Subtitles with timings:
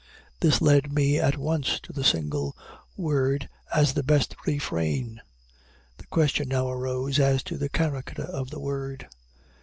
[0.39, 2.57] This led me at once to a single
[2.97, 5.21] word as the best refrain.
[5.97, 9.07] The question now arose as to the character of the word.